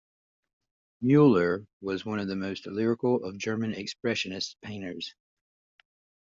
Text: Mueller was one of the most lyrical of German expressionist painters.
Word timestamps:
Mueller 1.01 1.67
was 1.79 2.03
one 2.07 2.17
of 2.17 2.27
the 2.27 2.35
most 2.35 2.65
lyrical 2.65 3.23
of 3.23 3.37
German 3.37 3.73
expressionist 3.73 4.55
painters. 4.63 5.13